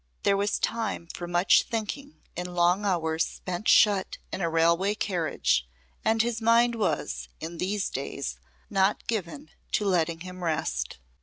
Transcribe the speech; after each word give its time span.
There 0.23 0.35
was 0.35 0.57
time 0.57 1.05
for 1.05 1.27
much 1.27 1.61
thinking 1.61 2.21
in 2.35 2.55
long 2.55 2.85
hours 2.85 3.23
spent 3.23 3.67
shut 3.67 4.17
in 4.33 4.41
a 4.41 4.49
railroad 4.49 4.97
carriage 4.97 5.69
and 6.03 6.23
his 6.23 6.41
mind 6.41 6.73
was, 6.73 7.27
in 7.39 7.59
these 7.59 7.87
days, 7.87 8.39
not 8.67 9.05
given 9.05 9.51
to 9.73 9.85
letting 9.85 10.21
him 10.21 10.43
rest. 10.43 10.97